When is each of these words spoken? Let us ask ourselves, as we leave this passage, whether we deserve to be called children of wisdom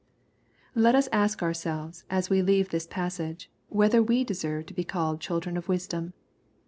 Let 0.73 0.95
us 0.95 1.07
ask 1.11 1.43
ourselves, 1.43 2.05
as 2.09 2.27
we 2.27 2.41
leave 2.41 2.69
this 2.69 2.87
passage, 2.87 3.51
whether 3.69 4.01
we 4.01 4.23
deserve 4.23 4.65
to 4.65 4.73
be 4.73 4.83
called 4.83 5.21
children 5.21 5.57
of 5.57 5.69
wisdom 5.69 6.13